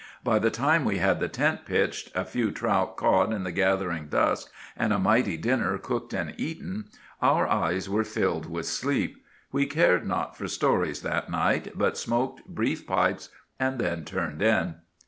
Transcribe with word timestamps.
By 0.23 0.39
the 0.39 0.49
time 0.49 0.83
we 0.83 0.97
had 0.97 1.19
the 1.19 1.27
tent 1.27 1.63
pitched, 1.63 2.09
a 2.15 2.25
few 2.25 2.49
trout 2.49 2.97
caught 2.97 3.31
in 3.31 3.43
the 3.43 3.51
gathering 3.51 4.07
dusk, 4.07 4.51
and 4.75 4.91
a 4.91 4.97
mighty 4.97 5.37
dinner 5.37 5.77
cooked 5.77 6.11
and 6.11 6.33
eaten, 6.39 6.85
our 7.21 7.47
eyes 7.47 7.87
were 7.87 8.03
filled 8.03 8.47
with 8.49 8.65
sleep. 8.65 9.23
We 9.51 9.67
cared 9.67 10.07
not 10.07 10.35
for 10.35 10.47
stories 10.47 11.03
that 11.03 11.29
night, 11.29 11.73
but 11.75 11.99
smoked 11.99 12.47
brief 12.47 12.87
pipes 12.87 13.29
and 13.59 13.77
then 13.77 14.03
turned 14.03 14.41
in. 14.41 14.77